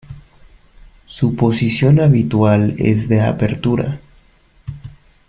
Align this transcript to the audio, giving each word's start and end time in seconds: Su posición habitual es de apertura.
Su 1.05 1.35
posición 1.35 1.99
habitual 1.99 2.73
es 2.79 3.07
de 3.07 3.21
apertura. 3.21 3.99